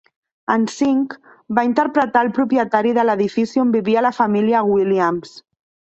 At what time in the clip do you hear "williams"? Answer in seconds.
4.71-5.37